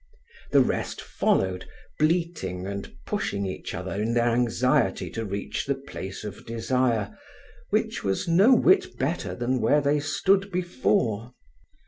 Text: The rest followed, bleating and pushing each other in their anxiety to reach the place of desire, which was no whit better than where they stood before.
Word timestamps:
The 0.51 0.61
rest 0.61 0.99
followed, 0.99 1.69
bleating 1.99 2.65
and 2.65 2.91
pushing 3.05 3.45
each 3.45 3.75
other 3.75 4.01
in 4.01 4.15
their 4.15 4.29
anxiety 4.29 5.11
to 5.11 5.23
reach 5.23 5.67
the 5.67 5.75
place 5.75 6.23
of 6.23 6.43
desire, 6.43 7.15
which 7.69 8.03
was 8.03 8.27
no 8.27 8.51
whit 8.55 8.97
better 8.97 9.35
than 9.35 9.61
where 9.61 9.79
they 9.79 9.99
stood 9.99 10.51
before. 10.51 11.35